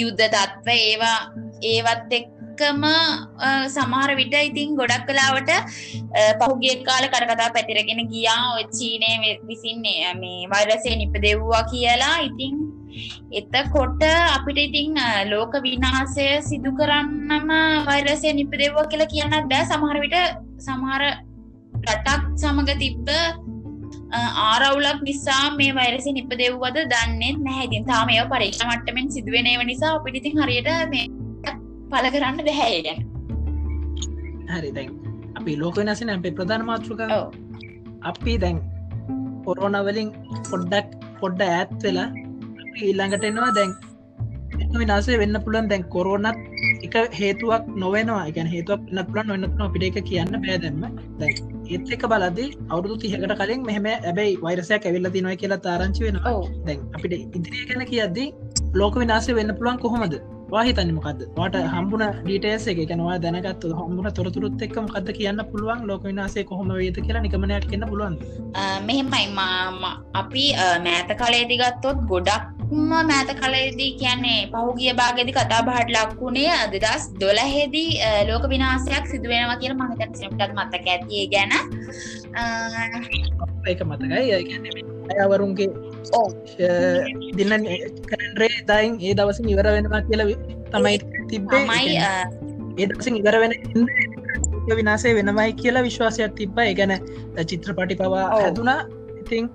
යුද්ධ 0.00 0.26
තත්ව 0.26 0.68
ඒවා 0.80 1.18
ඒවත් 1.64 2.12
එක් 2.12 2.26
එක්කම 2.58 2.84
සමහර 3.70 4.10
විට 4.18 4.34
ඉතින් 4.40 4.74
ගොඩක් 4.74 5.06
කලාවට 5.08 5.50
පහුගේ 6.40 6.82
කාල 6.82 7.04
කරකතා 7.06 7.52
පැතිරගෙන 7.54 8.00
ගියා. 8.10 8.54
ඔය 8.54 8.64
චීනය 8.70 9.38
විසින්නේ 9.42 10.14
මේ 10.14 10.48
වෛරසය 10.48 10.96
නිප 10.96 11.14
දෙව්වා 11.16 11.62
කියලා. 11.72 12.16
ඉතින් 12.28 12.54
එතකොට 13.32 14.02
අපිට 14.36 14.58
ඉතිං 14.58 14.98
ලෝක 15.26 15.52
විනාසය 15.62 16.26
සිදු 16.42 16.72
කරන්නම 16.72 17.50
වෛරසය 17.86 18.32
නිප 18.32 18.52
දෙව්වා 18.54 18.88
කියලා 18.90 19.12
කියන්නත් 19.14 19.46
බෑ. 19.52 19.68
සමහර 19.72 20.00
විට 20.00 20.18
සමහර 20.60 21.02
රටක් 21.84 22.22
සමඟ 22.36 22.74
තිබ්බ 22.82 23.08
ආරවුලක් 24.42 25.00
නිසා 25.02 25.44
මේ 25.56 25.72
වෛරසි 25.72 26.12
නිප 26.12 26.30
දෙව්වද 26.34 26.78
දන්නේ 26.92 27.32
නැහැතින් 27.38 27.88
තාම 27.90 28.10
ඒව 28.10 28.28
පරීක්ෂ 28.34 28.66
මට්ටමෙන් 28.66 29.14
සිදුවනේව 29.16 29.62
නිසා 29.70 29.94
අපිටිතින් 29.94 30.42
හරියට 30.42 30.70
මේ 30.92 31.06
පල 31.92 32.08
කරන්න 32.14 32.42
බැහැ 32.48 32.80
ගැන 32.86 33.04
හරි 34.52 34.72
දැන් 34.78 34.90
අපි 35.38 35.60
ලෝක 35.62 35.76
වෙනසින 35.80 36.14
අපේ 36.16 36.34
ප්‍රධාන 36.38 36.64
මාතෘක 36.70 37.02
අපි 38.10 38.34
දැන් 38.44 38.58
පොරෝනවලින් 39.44 40.08
පොඩ්ඩක් 40.50 40.88
පොඩ්ඩ 41.20 41.42
ඇත් 41.50 41.70
වෙලා 41.84 42.08
ඊල්ළඟට 42.82 43.24
එනවා. 43.30 43.50
දැන් 43.58 43.72
විනාසේ 44.80 45.18
වෙන්න 45.22 45.38
පුළන් 45.46 45.68
දැන් 45.70 45.84
කොරෝනත් 45.94 46.38
එක 46.86 46.96
හේතුවක් 47.20 47.64
නොවෙනවා. 47.82 48.22
එකන් 48.30 48.50
හේතුවක් 48.54 48.82
නත්ලන් 48.96 49.26
නොන්නත්න 49.30 49.62
අපිට 49.66 49.86
එක 49.88 49.98
කියන්න 50.10 50.34
බෑදැම්ම 50.46 50.82
දැන් 51.20 51.34
ඒත් 51.72 51.92
එක 51.96 52.04
බලදි 52.12 52.46
අවුදු 52.72 52.96
තිහකට 53.04 53.36
කලින් 53.40 53.62
මෙහම 53.68 53.86
ඇබැයි 53.92 54.40
වෛරසයක් 54.44 54.88
ඇවිල්ල 54.88 55.10
තිනොය 55.16 55.36
කියලා 55.42 55.62
තාරංචි 55.68 56.06
වෙනවා. 56.06 56.34
දැන් 56.66 56.80
අපිට 56.96 57.14
ඉදිරිය 57.36 57.64
ගැන 57.70 57.86
කියද්දී 57.92 58.28
ලෝක 58.80 59.00
විනාසේ 59.02 59.38
වෙන්න 59.40 59.56
පුළුවන් 59.58 59.80
කොහොමද 59.84 60.18
වාහිතන්න 60.52 60.90
මොකද 60.96 61.20
වාට 61.38 61.56
හම්බුණ 61.72 62.04
ඩීටේස 62.18 62.66
එක 62.72 62.78
ගැනවා 62.90 63.16
දැනගත් 63.24 63.64
හම්බුණ 63.78 64.08
තොරතුරුත් 64.18 64.62
එක්ක 64.66 64.76
මොකද 64.84 65.08
කියන්න 65.18 65.40
පුළුවන්? 65.50 65.80
ලෝක 65.88 66.02
විනාසේ 66.10 66.44
කොහොම 66.50 66.70
වේද 66.76 67.00
කියලා 67.06 67.22
නිකමනයක් 67.24 67.66
කියන්න 67.70 67.84
පුළුවන් 67.90 68.16
මෙහෙමයි. 68.86 69.26
මාම 69.38 69.82
අපි 70.20 70.44
මෑත 70.86 71.10
කලේදි 71.20 71.58
ගත්තොත් 71.62 72.00
ගොඩක්ම 72.12 72.94
මෑත 73.10 73.30
කලේදී 73.42 73.90
කියන්නේ 74.02 74.40
පහුගිය 74.54 74.92
භාගදි 75.00 75.36
කතා 75.38 75.60
බහට 75.68 75.92
ලක්වුණේ 75.96 76.50
අදදස් 76.56 77.04
දොලහෙදී 77.20 77.90
ලෝක 78.30 78.48
විනාසයක් 78.54 79.04
සිදුවෙනවා 79.12 79.60
කියල 79.62 79.76
මහිතන් 79.82 80.16
සිනටත් 80.20 80.56
මතක 80.58 80.86
ඇතිය 80.94 81.26
ගැන. 81.34 81.52
ඒක 83.68 83.80
මතකයි. 83.90 84.32
අයවරුන්ගේ 85.12 85.68
දින්න 87.38 87.68
කරන්රේ 88.06 88.52
දයින් 88.66 89.00
ඒ 89.00 89.14
දවස 89.14 89.40
ඉවර 89.46 89.70
වෙනවා 89.70 90.02
කියල 90.02 90.22
තමයි 90.72 90.98
තිබ්බමයි 91.30 91.96
ඒ 92.78 92.86
දවස 92.86 93.08
ඉවර 93.12 93.36
වෙන 93.40 93.52
විනාසේ 94.76 95.14
වෙනමයි 95.14 95.50
කියලා 95.54 95.82
විශ්වාසයක් 95.82 96.32
තිබ්බ. 96.34 96.62
ගැන 96.74 96.94
චිත්‍රපටි 97.44 97.96
පවා 97.96 98.24
හැදුනා. 98.32 98.80
ඉතින් 99.22 99.48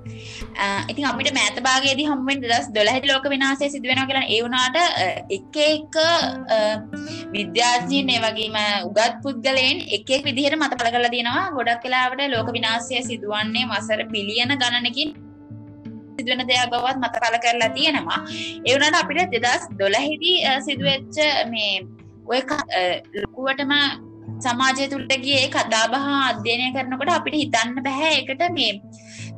ඉතින් 0.89 1.05
අපිට 1.05 1.33
මෑත 1.33 1.57
භාගේදී 1.60 2.05
හම්ුවෙන් 2.05 2.41
දස් 2.43 2.67
දොලහැට 2.69 3.05
ලෝක 3.05 3.25
විනාසේ 3.25 3.69
සිදුවෙන 3.69 4.01
කියලා 4.03 4.25
ඒවුනාට 4.29 4.77
එක 5.29 5.57
එක 5.63 5.98
විද්‍යාර්ජීන් 7.33 8.13
ඒ 8.15 8.22
වගේම 8.25 8.57
උගත් 8.88 9.19
පුද්ගලයෙන් 9.24 9.83
එකෙක් 9.98 10.25
විදිහට 10.25 10.57
මත 10.57 10.79
පල 10.79 10.91
කල 10.95 11.10
තියෙනවා 11.10 11.45
ගොඩක් 11.51 11.83
කලාවට 11.83 12.25
ලෝක 12.29 12.51
විනාසය 12.51 13.01
සිදුවන්නේ 13.01 13.65
මසර 13.65 14.03
බිලියන 14.13 14.53
ගණනකින් 14.55 15.15
සිදුවන 16.15 16.46
දෙයක් 16.50 16.72
බවත් 16.72 16.98
මත 17.01 17.15
කල 17.15 17.36
කරලා 17.43 17.72
තියෙනවා. 17.77 18.20
එවනට 18.70 19.00
අපිට 19.01 19.36
දෙදස් 19.36 19.63
දොලහිදී 19.79 20.38
සිදුවච්ච 20.65 21.17
මේ 21.51 21.75
ඔය 22.25 22.41
ලොකුවටම 23.22 23.74
සමාජය 24.39 24.86
තුළටගේ 24.91 25.46
කතාබහ 25.55 25.96
අධ්‍යයනය 26.29 26.67
කරනකොට 26.75 27.12
අපිට 27.12 27.36
හිතන්න 27.41 27.79
බැහැ 27.86 28.13
එකට 28.20 28.43
මේ 28.58 28.74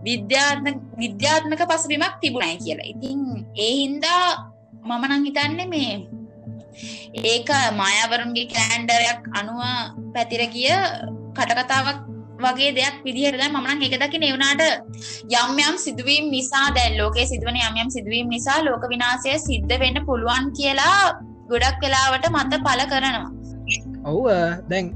විද්‍යාත්ම 0.08 0.65
විද්‍යාත්මක 1.03 1.62
පසුබිමක් 1.70 2.15
තිබුණයි 2.22 2.58
කියලා. 2.63 2.91
ඉතින් 2.94 3.20
ඒ 3.58 3.74
හින්දා 3.82 4.25
මමනං 4.84 5.25
හිතන්නේ 5.27 5.67
මේ 5.74 5.94
ඒක 7.25 7.50
මායවරුන්ගේ 7.79 8.51
කෑන්ඩරයක් 8.53 9.22
අනුව 9.39 9.60
පැතිර 10.13 10.44
ගිය 10.55 10.74
කටකතාවක් 11.38 12.00
වගේ 12.46 12.72
දෙයක් 12.78 12.98
විදිහට 13.06 13.46
මමන 13.48 13.86
එක 13.88 13.96
දකි 14.02 14.22
නෙවුණට 14.24 14.64
යම් 15.34 15.62
යම් 15.62 15.78
සිදුවීම් 15.78 16.28
නිසා 16.32 16.68
දැල් 16.75 17.00
ලෝකේ 17.00 17.25
සිදුවන 17.25 17.58
යම් 17.60 17.80
යම් 17.84 17.90
සිදුවීම් 17.90 18.30
නිසා 18.30 18.60
ලෝක 18.64 18.84
විනාසය 18.90 19.38
සිද්ධ 19.40 19.74
වෙන්න 19.80 20.04
පුළුවන් 20.06 20.52
කියලා 20.52 21.00
ගොඩක් 21.50 21.82
වෙලාවට 21.82 22.30
මත 22.32 22.62
පල 22.66 22.86
කරනවා. 22.92 23.30
ඔව් 24.06 24.24
දැන් 24.70 24.94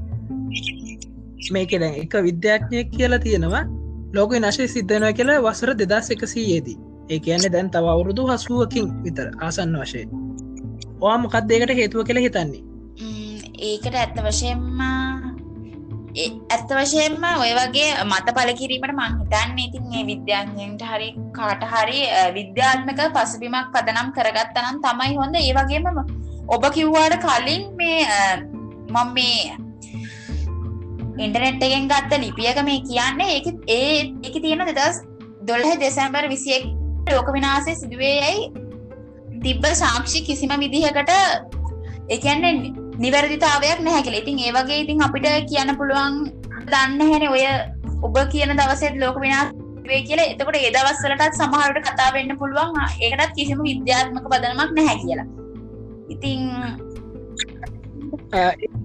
මේක 1.48 1.72
දැන් 1.76 1.94
එක 1.96 2.14
විද්‍යාඥය 2.22 2.84
කියලා 2.88 3.20
තියෙනවා 3.20 3.64
ලෝක 4.12 4.32
නශය 4.36 4.68
සිද්ධනවා 4.68 5.12
කියලා 5.12 5.42
වසර 5.42 5.74
දෙදස් 5.74 6.10
එකසීයේදී 6.10 6.78
ඒ 7.10 7.18
කියන්නේ 7.20 7.52
දැන් 7.52 7.70
තව 7.70 7.86
අවුරුදු 7.88 8.26
හසුවකින් 8.28 8.90
විතර 9.04 9.28
ආසන්න 9.40 9.76
වශයෙන්. 9.76 10.08
ඕවා 11.00 11.18
මොකක්දේකට 11.18 11.74
හේතුව 11.76 12.06
කියලා 12.06 12.26
හිතන්නේ? 12.26 12.62
ඒකට 13.60 13.94
ඇත්ත 13.94 14.20
වශයෙන්ම 14.24 14.80
ඇත්ත 16.16 16.70
වශයෙන්ම 16.70 17.24
ඔය 17.34 17.52
වගේ 17.54 17.90
මත 18.04 18.34
පල 18.36 18.50
කිරීමට 18.52 18.94
මංහිතන්න 18.94 19.58
ඉතින් 19.58 19.84
මේ 19.86 20.04
විද්‍යාඥයන්ට 20.04 20.82
හරි 20.82 21.10
කාට 21.32 21.62
හරි 21.64 22.00
විද්‍යාත්මක 22.34 23.02
පසුබිමක් 23.14 23.70
පදනම් 23.72 24.10
කරගත්තනම් 24.12 24.80
තමයි 24.80 25.16
හොඳ. 25.16 25.36
ඒ 25.36 25.52
වගේම 25.52 25.86
ඔබ 26.48 26.64
කිව්වාට 26.70 27.16
කලින් 27.18 27.64
මේ 27.76 28.06
මම 28.88 29.12
මේ 29.14 29.54
ඉන්ටනෙට් 31.18 31.62
එකෙන් 31.62 31.88
ගත්ත 31.88 32.18
ලිපියක 32.18 32.58
මේ 32.64 32.82
කියන්නේ 32.82 33.30
ඒ 33.36 33.54
ඒ 33.70 33.94
එක 34.22 34.42
තියෙන 34.42 34.66
දෙදස් 34.70 35.00
දොල්හ 35.42 35.72
දෙසැම්බර් 35.78 36.28
විසියෙක් 36.28 36.66
ලෝක 37.08 37.32
විනාසේ 37.32 37.74
සිදුවේ 37.74 38.14
යැයි 38.16 38.50
තිබ්බ 39.42 39.64
සාක්ෂි 39.74 40.22
කිසිම 40.22 40.52
විදිහකට 40.58 41.12
එකන්නේ 42.08 42.79
නිවැරදිතාවයක් 43.00 43.80
නැහැකල 43.80 44.16
ඉතින් 44.16 44.38
ඒවගේ 44.40 44.80
ඉතින් 44.84 45.02
අපිට 45.02 45.26
කියන්න 45.50 45.76
පුළුවන් 45.76 46.16
දන්න 46.66 47.00
හැන 47.08 47.26
ඔය 47.30 47.44
ඔබ 48.02 48.16
කියන 48.32 48.52
දවසෙත් 48.56 48.96
ලෝක 48.96 49.18
විනා 49.20 49.44
වේ 49.86 50.02
කියල. 50.02 50.20
එතකොට 50.24 50.58
ඒදවස්සලටත් 50.58 51.38
සමහරට 51.38 51.80
කතා 51.86 52.10
වෙන්න 52.16 52.36
පුළුවන්. 52.38 52.76
ඒකටත් 53.00 53.34
කිසිම 53.36 53.62
විද්‍යාත්මක 53.68 54.26
පදනමක් 54.32 54.70
නැහැ 54.76 54.96
කියලා. 55.02 55.26
ඉතිං 56.08 56.40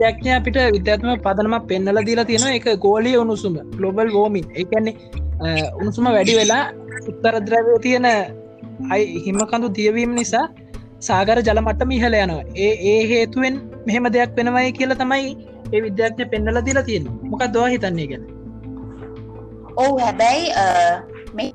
එක්ඥ 0.01 0.31
අපිට 0.37 0.57
විද්‍යාත්ම 0.75 1.11
පදනම 1.19 1.55
පෙන්නල 1.67 2.01
දීලා 2.07 2.27
තියෙන 2.31 2.47
එක 2.53 2.67
ගෝලිය 2.79 3.15
උණුසුම 3.17 3.55
ගලොබල් 3.77 4.11
වෝමින් 4.13 4.47
එකන්නේ 4.55 4.95
උණුසුම 5.77 6.09
වැඩි 6.09 6.35
වෙලා 6.35 6.63
උත්තරද්‍රවය 7.09 7.79
තියෙන 7.81 8.07
අයි 8.91 9.23
හිමකඳු 9.25 9.69
තියවීම 9.79 10.13
නිසා 10.19 10.45
සාගර 11.07 11.37
ජලමට්ටම 11.41 11.97
ඉහල 11.97 12.21
යනවා. 12.21 12.45
ඒ 12.57 12.71
ඒ 12.91 13.01
හේතුවෙන් 13.11 13.57
මෙහෙම 13.87 14.07
දෙයක් 14.13 14.31
වෙනවයි 14.37 14.71
කියලා 14.77 15.01
තමයි 15.01 15.35
ඒ 15.67 15.81
විද්‍යාඥ 15.81 16.25
පෙන්නල 16.31 16.57
දිලා 16.65 16.87
තියෙන 16.89 17.05
මොකක් 17.23 17.43
දවා 17.53 17.69
හිතන්නේ 17.73 18.07
ගැන 18.11 18.23
ඔවු 19.77 19.93
හැබැයි 19.97 21.47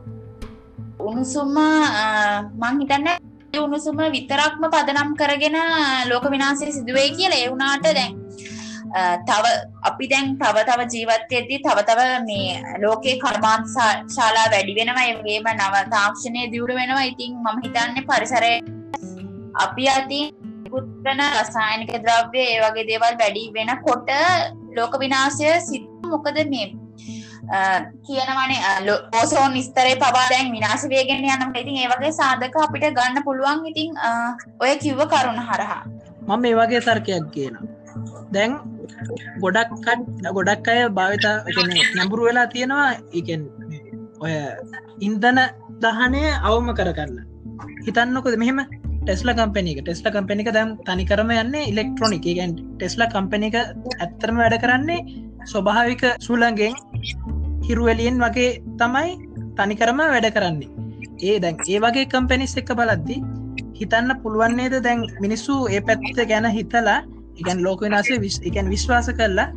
උණුසුම්ම 1.01 1.59
මං 2.61 2.81
හිතන්න 2.83 3.09
උණුසුම 3.59 4.01
විතරක්ම 4.17 4.65
පදනම් 4.67 5.13
කරගෙන 5.21 5.59
ලෝක 6.11 6.27
විනාසේ 6.31 6.73
සිදුවේ 6.73 7.09
කියල 7.11 7.37
එවුනාට 7.37 7.87
දැන් 7.91 8.19
තව 9.25 9.55
අපි 9.85 10.11
දැන් 10.13 10.35
තව 10.39 10.67
තව 10.67 10.89
ජීවත්යදී 10.95 11.63
තව 11.67 11.79
තව 11.85 12.01
මේ 12.27 12.59
ලෝකේ 12.83 13.17
කර්මාන්ත 13.19 13.73
ශාලා 14.17 14.51
වැඩි 14.55 14.77
වෙනවා. 14.79 15.07
ඒගේම 15.07 15.49
නව 15.55 15.75
තාක්ෂණය 15.95 16.51
දියුණු 16.53 16.75
වෙනවා. 16.75 17.05
ඉතින් 17.05 17.33
මම 17.37 17.59
හිතන්නේ 17.65 18.07
පරිසරය 18.09 18.53
අපි 19.55 19.89
අතින් 19.89 20.27
පුත්‍රන 20.71 21.21
රසායනික 21.41 21.93
ද්‍රව්‍ය 22.05 22.43
ඒ 22.43 22.61
වගේ 22.65 22.87
දේවල් 22.91 23.15
වැඩි 23.23 23.45
වෙන 23.57 23.73
කොට 23.87 24.11
ලෝක 24.77 24.95
විනාශය 25.01 25.51
සිත් 25.61 25.85
මොකද 26.07 26.39
මේ? 26.53 26.69
කියනවනේ 28.07 28.61
ඕසෝන් 29.13 29.53
නිස්තරේ 29.53 29.97
පවා 29.97 30.27
දැන් 30.31 30.53
විනාශ 30.53 30.85
වේගෙන 30.89 31.25
යනට 31.25 31.61
ඉතින් 31.63 31.81
ඒ 31.83 31.91
වගේ 31.93 32.13
සාධක 32.13 32.57
අපිට 32.57 32.87
ගන්න 32.99 33.25
පුළුවන්. 33.25 33.67
ඉතින් 33.67 33.91
ඔය 34.61 34.77
කිව්ව 34.79 35.01
කරුණ 35.09 35.43
හරහා. 35.49 35.83
මම 36.29 36.41
මේ 36.41 36.55
වගේ 36.55 36.81
තර්කයක් 36.81 37.31
කියන 37.35 37.57
දැන් 38.33 38.53
ගොඩක් 39.41 39.71
ගොඩක් 40.33 40.69
අය 40.69 40.81
භාවිතා 40.89 41.37
නැඹුරු 41.97 42.29
වෙලා 42.29 42.47
තියෙනවා. 42.47 42.91
එකෙන් 43.13 43.43
ඔය 44.21 44.35
ඉන්දන 45.01 45.41
දහනය 45.83 46.23
අවම 46.43 46.69
කරගන්න. 46.79 47.19
හිතන්නකොද 47.87 48.37
මෙහෙම? 48.39 48.61
ටෙස්ල 49.01 49.31
කම්පනික 49.33 49.79
ටෙස්ල 49.81 50.09
කම්පනික 50.15 50.49
දැම් 50.53 50.71
තනිකරම 50.87 51.31
යන්න 51.35 51.55
ඉලෙක්ට්‍රොනික 51.63 52.27
ගැන් 52.29 52.53
ටෙස්ල 52.57 53.03
කම්පනික 53.13 53.55
ඇත්තරම 53.57 54.41
වැඩ 54.43 54.57
කරන්නේ 54.65 55.05
ස්වභාවික 55.47 56.03
සුලන්ගෙන් 56.21 56.75
හිරුවලියෙන් 57.67 58.21
වගේ 58.25 58.51
තමයි 58.81 59.11
තනිකරම 59.57 60.03
වැඩ 60.05 60.29
කරන්නේ. 60.37 60.69
ඒ 61.23 61.37
දැන් 61.43 61.57
ඒ 61.69 61.81
වගේ 61.85 62.11
කම්පැනිස් 62.13 62.57
එක 62.61 62.75
බලද්දි 62.81 63.17
හිතන්න 63.81 64.13
පුළුවන්නේද 64.23 64.77
දැන් 64.87 65.07
මිනිස්සු 65.25 65.57
ඒ 65.69 65.81
පැත්ත 65.81 66.21
ගැන 66.31 66.51
හිතලා 66.59 67.01
එකන් 67.41 67.65
ලෝක 67.67 67.81
වෙනසේ 67.81 68.21
එකන් 68.51 68.71
විශ්වාස 68.75 69.11
කරලා 69.19 69.49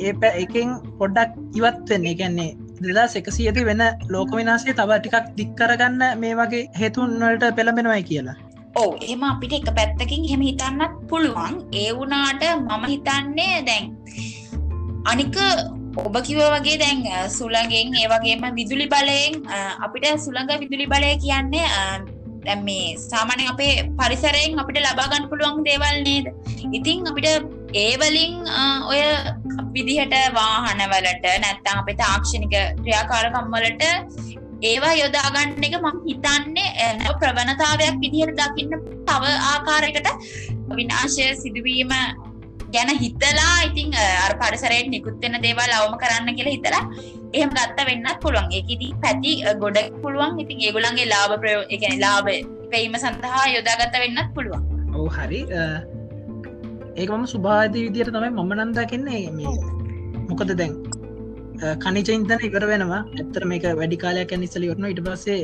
ඒ 0.00 0.12
පැ 0.20 0.34
එකෙන් 0.44 0.76
පොඩ්ඩක් 0.98 1.58
ඉවත්වෙන්න 1.58 2.10
එකන්නේ 2.12 2.50
දෙදා 2.82 3.08
එකසියති 3.20 3.68
වෙන 3.70 3.82
ලෝක 4.08 4.30
විනාසේ 4.36 4.74
තව 4.74 4.98
ටිකක් 4.98 5.34
දික්කරගන්න 5.38 6.02
මේ 6.20 6.38
වගේ 6.38 6.68
හේතුන්වලට 6.80 7.52
පෙළඹෙනවයි 7.56 8.04
කියලා. 8.10 8.38
ඕ 8.74 8.90
එම 9.02 9.22
අපිට 9.22 9.52
එක 9.52 9.68
පැත්තකින් 9.78 10.28
හෙම 10.30 10.40
හිතන්නත් 10.40 10.94
පුළුවන්. 11.10 11.54
ඒ 11.72 11.90
වුනාට 11.92 12.42
මම 12.56 12.84
හිතන්නේ 12.92 13.56
දැන් 13.68 13.84
අනික 15.04 15.36
ඔබ 15.98 16.16
කිව 16.22 16.38
වගේ 16.54 16.78
දැන් 16.78 17.02
සුළගෙන් 17.30 17.94
ඒ 17.94 18.06
වගේම 18.12 18.46
විදුලි 18.54 18.86
බලයෙන් 18.86 19.42
අපිට 19.84 20.06
සුළඟ 20.24 20.50
විදුලි 20.62 20.86
බලය 20.86 21.12
කියන්නේ 21.24 21.66
දැම් 22.44 22.60
මේ 22.64 22.96
සාමානය 22.96 23.44
අපේ 23.52 23.72
පරිසරයෙන් 23.98 24.60
අපිට 24.62 24.78
ලබාගන්න 24.80 25.28
පුළුවන් 25.30 25.64
දේවල් 25.64 25.96
නේද? 26.06 26.26
ඉතිං 26.72 27.10
අපිට 27.10 27.28
ඒවලින් 27.84 28.34
ඔය 28.90 29.00
විදිහට 29.74 30.14
වාහනවලට 30.38 31.26
නැත්තම් 31.44 31.82
අපේ 31.82 31.98
තාක්ෂණික 32.02 32.54
ක්‍රියාකාරකම්වලට 32.82 33.84
ඒවා 34.62 34.94
යොදාගන්න 34.94 35.64
එක 35.66 35.76
මම 35.76 36.00
හිතන්නේ 36.06 37.12
ප්‍රවණතාවයක් 37.20 38.00
විදිහට 38.02 38.40
දකින්න 38.40 38.72
තව 39.08 39.22
ආකාරයකට 39.50 40.08
විනාශය 40.78 41.28
සිදුවීම 41.42 41.92
ගැන 42.74 42.90
හිතලා 43.02 43.54
ඉතිං 43.68 43.94
අර 44.24 44.32
පරිසරයට 44.40 44.90
නිකුත්වෙන 44.94 45.34
දේවල් 45.46 45.72
අවම 45.78 45.94
කරන්න 46.02 46.36
කියලා 46.36 46.54
හිතලා 46.56 46.82
එහෙම 47.32 47.50
ගත්ත 47.56 47.78
වෙන්නත් 47.88 48.20
පුළුවන්. 48.22 48.48
ඒකදී 48.52 48.92
පැති 49.02 49.32
ගොඩ 49.62 49.78
පුළුවන්. 50.02 50.38
ඉතින් 50.42 50.62
ඒගොලන්ගේ 50.66 51.08
ලාභ 51.14 51.34
ප්‍රයෝ 51.42 51.64
එකන 51.68 51.96
ලාභ 52.04 52.30
පෙීම 52.72 52.94
සඳහා 53.04 53.44
යොදාගත්ත 53.56 53.98
වෙන්නත් 54.04 54.30
පුළුවන්. 54.36 54.62
ඔවු 54.94 55.08
හරි. 55.16 55.42
ඒකම 56.96 57.26
සුභාධී 57.34 57.84
විදියට 57.86 58.12
තමයි 58.14 58.30
මම 58.30 58.52
නන්දා 58.60 58.86
කෙන්නේ 58.92 59.22
මොකද 60.28 60.52
දැන්? 60.60 60.74
කනිචයින්තන 61.84 62.46
ඉවර 62.48 62.64
වෙනවා. 62.72 63.02
ඇත්තර 63.18 63.44
මේක 63.52 63.64
වැඩි 63.80 63.98
කාලයක් 64.04 64.32
නිසල 64.42 64.64
යොරන 64.68 64.86
ඉට 64.92 65.02
පස්සේ 65.06 65.40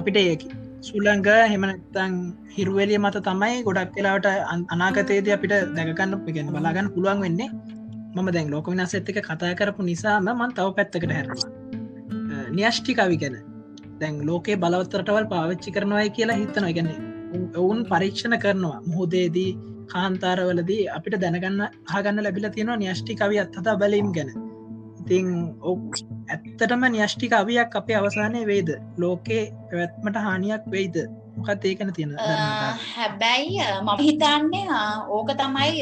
අපිට 0.00 0.18
ඒකි 0.22 0.48
සුලංග 0.88 1.28
හෙමනත්තං 1.52 2.14
හිරුවලිය 2.56 2.98
මත 2.98 3.22
තමයි 3.28 3.62
ගොඩක් 3.68 3.96
වෙලාට 3.98 4.26
අනාගතයේද 4.74 5.30
අපිට 5.36 5.54
දැකන්න 5.78 6.14
ගැන 6.36 6.52
බලාගන්න 6.56 6.92
පුළුවන් 6.94 7.24
වෙන්නේ. 7.26 7.50
මම 8.14 8.28
දැන් 8.36 8.50
ලෝක 8.54 8.66
විනාස 8.72 8.94
ඇත්තක 8.94 9.20
කතා 9.28 9.54
කරපු 9.60 9.88
නිසාම 9.90 10.30
මන් 10.30 10.54
තව 10.58 10.68
පැත්තකට 10.76 11.12
හැරවා 11.16 11.48
න්‍යෂ්ටිකවි 12.56 13.16
ගැන. 13.22 13.36
දැන් 14.00 14.16
ලෝකේ 14.28 14.56
බලවත්තරටවල් 14.62 15.26
පාවිච්චි 15.34 15.74
කරනවායි 15.76 16.14
කියලා 16.16 16.40
හිතන 16.42 16.66
ගැන 16.78 16.90
ඔවුන් 17.62 17.80
පරීක්ෂණ 17.90 18.36
කරනවා. 18.44 18.78
මුහොදේදී 18.88 19.50
කාන්තාරවලදී 19.92 20.82
අපිට 20.96 21.16
දැනගන්න 21.22 21.62
හගන්න 21.92 22.24
ලැබිල 22.26 22.48
තියෙනවා 22.56 22.82
න්‍යෂ්ටිකවි 22.82 23.40
අත්හතා 23.44 23.80
බලීම් 23.82 24.10
ගැන. 24.18 24.30
ඉතිං 25.04 25.26
ඔ 25.60 25.72
ඇත්තටම 26.34 26.84
න්‍යෂ්ටික 26.92 27.32
අවියක් 27.40 27.76
අපේ 27.80 27.96
අවසානය 28.00 28.40
වේද 28.50 28.70
ලෝකේ 29.02 29.42
පැවැත්මට 29.70 30.16
හානියක් 30.26 30.64
වෙයිද? 30.74 30.96
මොකත් 31.36 31.64
ඒකන 31.70 31.92
තියෙන 31.96 32.16
හැබැයි 32.94 33.60
මම 33.82 34.00
හිතන්නේ 34.06 34.80
ඕක 35.16 35.28
තමයි 35.40 35.72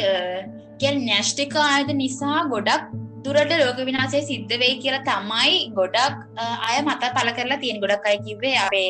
ගැල් 0.83 0.99
න්‍යෂ්ටික 1.09 1.55
ආයද 1.67 1.93
නිසා 2.03 2.39
ගොඩක් 2.53 2.89
දුරට 3.25 3.53
ලෝක 3.61 3.79
විනාසේ 3.89 4.23
සිද්ධ 4.31 4.55
වෙයි 4.63 4.81
කියලා 4.83 5.05
තමයි 5.11 5.53
ගොඩක් 5.77 6.17
අය 6.69 6.79
මත 6.83 7.13
පල 7.17 7.31
කරලා 7.37 7.61
තියෙන. 7.63 7.79
ගොඩක් 7.85 8.09
අයි 8.11 8.19
කිවේ 8.27 8.57
අපේ 8.65 8.89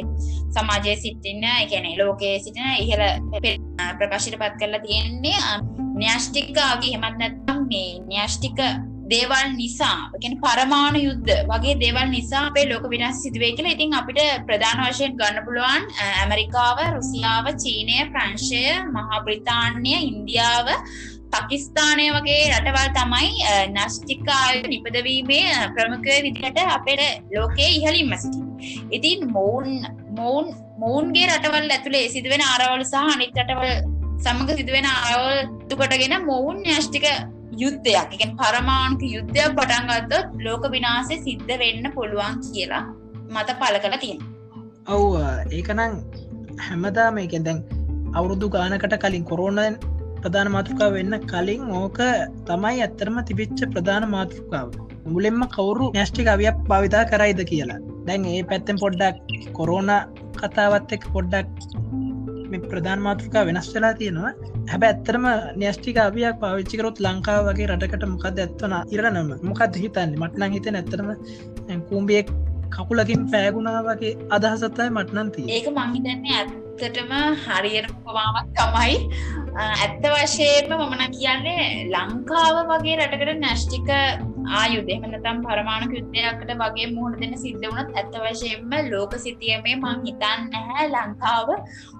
සමාජය 0.54 0.96
සිටින්න 1.02 1.44
එකැන 1.50 1.90
ලෝකයේ 2.00 2.38
සිටින 2.44 2.70
ඉහල 2.84 3.02
ප්‍රකාශයට 3.98 4.38
පත් 4.40 4.54
කරලා 4.62 4.82
තියෙන්නේ 4.86 5.36
න්‍යෂ්ටික්කාගේ 6.00 6.94
හෙමත් 6.94 7.20
නැත්තම් 7.20 7.60
මේ 7.68 8.00
න්‍යෂ්ටික 8.08 8.60
දේවල් 9.12 9.48
නිසා 9.54 9.96
ගැන 10.14 10.34
පරමාණු 10.42 11.00
යුද්ධ 11.00 11.32
වගේ 11.50 11.76
දේවල් 11.76 12.08
නිසා 12.08 12.42
අපේ 12.42 12.66
ලෝක 12.66 12.84
විනාශ 12.88 13.22
සිදුවේ 13.22 13.52
කියලා 13.56 13.76
ඉතින් 13.76 13.96
අපිට 14.00 14.20
ප්‍රධාන 14.48 14.84
වශයෙන් 14.84 15.16
ගන්න 15.20 15.46
පුළුවන් 15.46 15.88
ඇමරිකාව 16.10 16.84
රුසියාව 16.96 17.48
චීනය 17.56 17.98
ප්‍රංශය 18.12 18.62
මහා 18.94 19.24
බ්‍රිතාන්‍ය 19.26 19.96
ඉන්දියාව 20.02 20.68
පකිස්ථානය 21.32 22.06
වගේ 22.14 22.40
රටවල් 22.50 22.90
තමයි 22.96 23.30
නෂ්ටිකාය 23.70 24.56
නිපදවීමේ 24.66 25.46
ප්‍රමුඛය 25.76 26.16
විදිහට 26.26 26.58
අපට 26.66 27.02
ලෝකයේ 27.34 27.70
ඉහලින්ම 27.78 28.12
සිටි. 28.16 28.40
ඉතින් 28.90 29.20
මොවුන් 29.30 29.68
මොවුන් 30.18 30.48
මොවුන්ගේ 30.78 31.26
රටවල් 31.28 31.70
ඇතුළේ 31.70 32.06
සිදුවෙන 32.08 32.44
ආරවල් 32.44 32.84
සහ 32.84 33.14
අනිත් 33.14 33.38
රටවල් 33.38 33.72
සමඟ 34.18 34.52
සිදුවෙන 34.58 34.88
ආයවල් 34.88 35.38
තුකටගෙන 35.70 36.16
මොවුන් 36.24 36.58
න්‍යෂ්ටික 36.66 37.06
යුද්ධයක්. 37.52 38.08
එකෙන් 38.16 38.30
පරමාණුක 38.36 39.02
යුද්ධයක් 39.14 39.54
පටන්ගත්තොත් 39.58 40.26
ලෝක 40.44 40.64
විනාසේ 40.74 41.22
සිද්ධ 41.26 41.54
වෙන්න 41.62 41.86
පුළුවන් 41.94 42.36
කියලා 42.46 42.84
මත 43.30 43.48
පල 43.60 43.76
කළ 43.84 43.96
තියෙන 44.02 44.20
ඔව් 44.88 45.04
ඒකනං 45.52 45.96
හැමදා 46.58 47.08
මේකෙන් 47.10 47.44
දැන් 47.48 47.60
අවුරුදු 48.14 48.48
ගානකට 48.56 48.96
කලින් 49.04 49.24
කොරෝනන් 49.24 49.76
ප්‍රධාන 50.22 50.50
මාතෘකාව 50.56 50.96
වෙන්න 50.98 51.18
කලින් 51.32 51.62
ඕක 51.80 52.00
තමයි 52.48 52.82
ඇත්තරම 52.86 53.16
තිබිච්ච 53.28 53.60
ප්‍රධාන 53.74 54.06
මාතෘකාව. 54.16 54.68
මුලෙන්ම 55.06 55.42
කවුරු 55.54 55.86
නැෂ්ටික 55.94 56.28
අවියක් 56.34 56.58
භාවිතා 56.70 57.04
කරයිද 57.12 57.40
කියලා. 57.52 57.80
දැන් 58.06 58.24
ඒ 58.24 58.42
පැත්තෙන් 58.50 58.82
පොඩ්ඩක් 58.82 59.16
කොරෝන 59.58 59.90
කතාවත් 60.40 60.92
එක් 60.96 61.04
පොඩ්ඩක් 61.14 61.48
මේ 61.92 62.11
ප්‍රධාන 62.60 63.00
මාතෘකා 63.06 63.44
වෙනස් 63.48 63.68
වෙලා 63.74 63.94
තියෙනවා. 64.00 64.32
හැබ 64.70 64.82
ඇත්තරම 64.88 65.26
න්‍යස්ටික 65.62 65.98
අවියක් 66.06 66.40
පාවිච්චිකරොත් 66.44 67.02
ලංකාව 67.06 67.50
වගේ 67.50 67.68
රටකට 67.72 68.08
මොකද 68.14 68.40
ඇත්වන 68.44 68.74
ඉරනම 68.94 69.30
මොකද 69.50 69.76
හිතන්න? 69.84 70.16
මටනං 70.22 70.52
හිත 70.56 70.66
ඇත්තරම 70.72 71.08
කූම්බියෙක් 71.88 72.28
කකුලකින් 72.74 73.22
පෑගුණා 73.32 73.80
වගේ 73.88 74.12
අදහසත්තයි 74.36 74.90
මටනන්තිී 74.96 75.54
ඒක 75.56 75.70
මංහිතන්නේ 75.78 76.36
ඇත්තටම 76.40 77.12
හරියට 77.44 77.90
පවාමක් 78.04 78.52
තමයි. 78.58 78.94
ඇත්ත 79.54 80.04
වශයෙන්ම 80.12 80.70
මමන 80.78 81.02
කියන්නේ 81.16 81.64
ලංකාව 81.94 82.56
වගේ 82.70 82.96
රටකට 82.98 83.40
නැෂ්ටික 83.40 83.90
ආයුදෙමනතම් 84.52 85.38
පරමාණු 85.44 85.88
යුද්ධයක්කට 85.94 86.52
වගේ 86.62 86.88
මුහුණ 86.94 87.18
දෙන 87.20 87.34
සිද්ධ 87.36 87.66
වුණත් 87.66 87.96
ඇත්ත 87.96 88.16
වශයෙන්ම 88.24 88.72
ලෝක 88.90 89.14
සිතියමේ 89.18 89.76
මං 89.76 90.02
හිතන් 90.06 90.40
නැහැ. 90.52 90.86
ලංකාව 90.88 91.48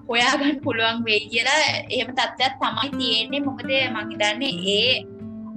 හොයාගන්න 0.09 0.61
පුළුවන් 0.63 1.03
වෙයි 1.05 1.21
කියලා 1.27 1.61
එහෙම 1.89 2.09
තත්ත්වත් 2.11 2.59
තමයි 2.61 2.89
තියෙන්නේ. 2.97 3.45
මොකද 3.47 3.71
මංහිතන්නේ 3.95 4.53
ඒ 4.75 4.93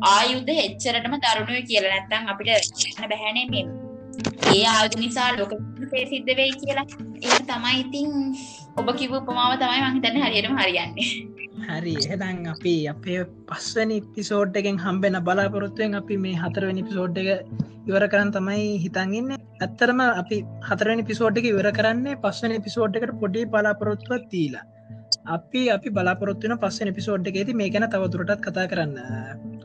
ආයුද්ධ 0.07 0.55
එච්චරටම 0.59 1.19
දරුණුව 1.25 1.67
කියලා 1.69 1.93
නැත්තං 1.95 2.33
අපිට 2.33 3.09
බැහැනේ 3.11 3.47
මෙ 3.53 3.86
ඒ 4.51 4.65
ආයුධ 4.67 4.99
නිසා 4.99 5.31
ලෝක 5.39 5.53
සිද්ධ 6.05 6.31
වෙයි 6.41 6.53
කියලා. 6.61 6.87
ඒ 7.25 7.39
තමයි 7.49 7.79
ඉතින් 7.83 8.11
ඔබ 8.77 8.89
කිව 9.01 9.17
උපමාව 9.19 9.57
තමයි 9.63 9.81
මහිතන්න 9.87 10.21
හරියටම 10.25 10.61
හරියන්නේ. 10.61 11.09
හරි. 11.67 11.95
එහෙදන් 12.05 12.39
අපි 12.53 12.75
අපේ 12.93 13.19
පස්වනි 13.49 13.99
පිසෝඩ් 14.15 14.61
එකෙන් 14.61 14.79
හම්බෙන 14.85 15.19
බලාපොරොත්තුවෙන් 15.29 15.99
අපි 16.01 16.17
මේ 16.25 16.37
හතරවනි 16.43 16.87
පිසෝඩ් 16.89 17.21
එක 17.23 17.29
ඉවර 17.89 18.05
කරන්න 18.13 18.33
තමයි 18.37 18.71
හිතන්ගන්න 18.85 19.35
ඇත්තරම 19.61 20.01
අපි 20.05 20.39
හතරනි 20.69 21.05
පිසෝඩ් 21.11 21.43
එක 21.43 21.51
ඉවර 21.53 21.71
කරන්නේ 21.79 22.21
පස්වනි 22.25 22.65
පිසෝඩ් 22.67 22.99
එකට 23.01 23.15
පොඩි 23.23 23.45
බලාපොරොත්තුවත් 23.55 24.27
තීලා 24.33 24.67
අපි 25.29 25.63
අපි 25.71 25.89
බලාපොරත්තුන 25.91 26.55
පස්සන 26.59 26.93
පිසෝඩ් 26.95 27.31
එකේති 27.31 27.55
මේ 27.55 27.71
ගැන 27.71 27.89
තවතුරටත් 27.89 28.41
කතා 28.41 28.67
කරන්න. 28.73 28.95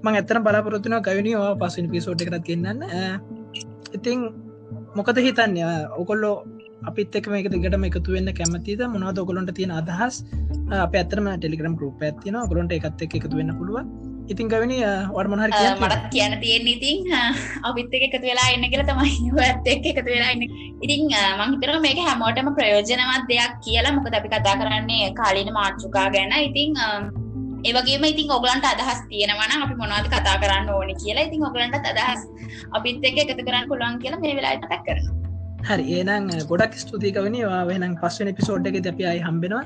මං 0.03 0.15
ඇත්තන 0.15 0.43
බලාපොරොත්තුන 0.47 0.97
ගවිනිවා 1.07 1.53
පස්සන 1.55 1.93
පිසෝඩ් 1.93 2.25
එකත් 2.25 2.43
කියන්න 2.47 2.83
ඉතිං 3.93 4.19
මොකද 4.97 5.21
හිතන්න? 5.27 5.57
ඔකොල්ලෝ 6.01 6.35
අපිත් 6.89 7.15
එක 7.15 7.27
මේක 7.33 7.49
දිගටම 7.53 7.89
එකතු 7.89 8.15
වෙන්න 8.15 8.33
කැමතිද? 8.33 8.81
මොනවද 8.93 9.23
ඔකොලොන්ට 9.23 9.53
තියෙන 9.57 9.75
අදහස්? 9.81 10.23
අප 10.79 10.95
ඇතරම 10.95 11.27
ටෙලිග්‍රම් 11.35 11.75
ගරුප 11.75 12.01
ඇතින 12.01 12.39
ගොලොන්ට 12.47 12.77
එකත් 12.77 13.05
එක 13.05 13.19
එකතු 13.19 13.35
වෙන්න 13.39 13.53
පුළුව 13.59 14.09
ඉතින් 14.31 14.47
ගවනි 14.51 14.77
වර්මහර 15.15 15.51
මටත් 15.51 16.03
කියන 16.13 16.33
තියෙන 16.43 16.67
ඉතින් 16.73 17.09
අපිත් 17.67 17.95
එක 17.97 18.03
එකතු 18.07 18.21
වෙලා 18.23 18.47
එන්න 18.53 18.67
කියලා 18.71 18.87
තමයි 18.91 19.31
ඇත් 19.45 19.67
එක් 19.73 19.89
එකතු 19.91 20.07
වෙලා 20.07 20.31
ඉන්න. 20.35 20.45
ඉතින් 20.85 21.09
මංහිතර 21.39 21.73
මේක 21.85 21.99
හැමෝටම 22.07 22.53
ප්‍රයෝජනවත් 22.59 23.25
දෙයක් 23.31 23.57
කියලා. 23.65 23.95
මොකද 23.97 24.15
අපි 24.19 24.31
කතා 24.35 24.55
කරන්නේ 24.61 25.09
කාලින 25.19 25.51
මාතෘකා 25.57 26.07
ගැන. 26.15 26.31
ඉතිං 26.49 26.79
ඒවගේම 27.63 28.05
ඉතින් 28.09 28.31
ඔගලන්ට 28.37 28.65
අදහස් 28.65 29.01
තියෙනවන 29.09 29.51
අපි 29.63 29.75
මොනවද 29.81 30.07
කතා 30.13 30.37
කරන්න 30.43 30.69
ඕනි 30.75 30.95
කියලා 31.01 31.25
ඉතින් 31.29 31.43
ඔගලන්ට 31.49 31.89
අදහස් 31.91 32.21
අපිත් 32.77 33.05
එක 33.09 33.19
එකතු 33.23 33.43
කරන්න 33.47 33.67
පුළුවන් 33.71 33.99
කියලා 34.03 34.21
මේ 34.23 34.37
වෙලාට 34.37 34.65
තැක් 34.71 34.83
කරන 34.87 35.05
හරි. 35.69 35.85
ඒනම් 35.97 36.27
ගොඩක් 36.51 36.75
ස්තුතිකවනවා 36.83 37.61
වෙනම් 37.69 37.93
පස්සන 38.01 38.33
පිසෝඩ් 38.39 38.69
එක 38.71 38.77
අපි 38.93 39.07
අයි 39.11 39.21
හම්බෙනවා. 39.27 39.63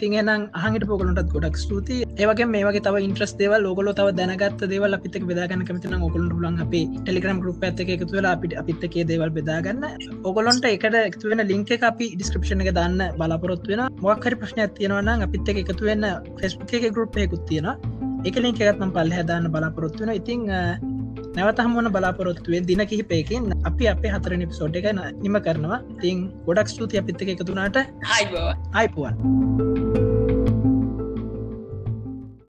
ඉතින් 0.00 0.14
එනම් 0.20 0.42
අහට 0.58 0.84
පොකලටත් 0.86 1.32
ගොඩක් 1.32 1.56
ස්තුති 1.56 1.96
ඒවගේ 2.16 2.46
මේවගේ 2.46 2.82
තව 2.86 3.02
ඉන්ට්‍රස් 3.06 3.32
දේව 3.36 3.54
ලොගල 3.58 3.90
තව 3.92 4.14
දැනගත් 4.14 4.62
දේවල් 4.64 4.96
අපිත 4.96 5.16
බෙදාගන්න 5.22 5.64
කමතින 5.68 5.96
ඔකොලු 5.98 6.38
ලන් 6.40 6.56
අපේ 6.64 6.84
ටෙලිග්‍රම් 6.94 7.40
ගරුප 7.42 7.62
ඇත 7.62 7.82
එකතු 7.86 8.08
වෙලා 8.10 8.32
අපිට 8.32 8.54
අපිත්තකේ 8.62 9.04
දේවල් 9.04 9.32
බෙදාගන්න 9.38 9.84
ඔගොලොන්ට 10.24 10.64
එකට 10.66 10.96
එකතු 11.00 11.32
වෙන 11.32 11.44
ලින්ක 11.46 11.72
අපි 11.82 12.08
ඩිස්ක්‍රපෂණ 12.12 12.64
එක 12.64 12.72
දන්න 12.72 13.18
බලාපොරොත් 13.18 13.68
වෙන 13.70 13.82
මොක්හරි 14.00 14.40
ප්‍රශ්න 14.42 14.62
තියෙනවන්න 14.78 15.26
අපිත් 15.26 15.52
එක 15.54 15.60
එකතු 15.64 15.90
වෙන්න 15.90 16.08
ෆෙස්බුක 16.40 16.72
එක 16.78 16.88
ගරුප් 16.90 17.18
එකකුත් 17.18 17.44
තියෙන 17.50 17.68
එක 18.24 18.36
ලින්ක 18.38 18.62
එකත්නම් 18.62 18.96
පල්ල 18.96 19.12
හැදාන්න 19.12 19.52
බලාපොරොත්තු 19.52 20.06
වෙන 20.06 20.16
ඉතිං 20.16 20.48
නැවත 21.36 21.62
හමුවන 21.64 21.88
බලාපොරොත්තුවේ 21.92 22.62
දින 22.70 22.82
කිහිපයකින් 22.86 23.48
අපි 23.64 23.90
අපේ 23.94 24.12
හතරනි 24.14 24.50
පිසෝඩ් 24.52 24.78
එක 24.80 24.90
නිම 25.24 25.40
කරනවා. 25.46 25.80
තිං 26.02 26.28
ගොඩක් 26.46 26.74
ස්තුති 26.74 27.02
අපිත්තක 27.02 27.34
එකතුනාට 27.36 27.82
අයිබෝ 28.10 28.46
අයිපුුවන් 28.74 29.99